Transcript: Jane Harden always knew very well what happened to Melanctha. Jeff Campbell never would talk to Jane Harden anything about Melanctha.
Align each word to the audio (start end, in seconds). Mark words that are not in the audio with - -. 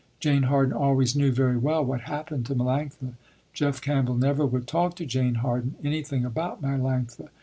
Jane 0.19 0.41
Harden 0.49 0.73
always 0.73 1.15
knew 1.15 1.31
very 1.31 1.57
well 1.57 1.85
what 1.85 2.01
happened 2.01 2.47
to 2.47 2.55
Melanctha. 2.55 3.13
Jeff 3.53 3.81
Campbell 3.83 4.15
never 4.17 4.47
would 4.47 4.65
talk 4.65 4.95
to 4.95 5.05
Jane 5.05 5.35
Harden 5.35 5.75
anything 5.83 6.25
about 6.25 6.59
Melanctha. 6.59 7.27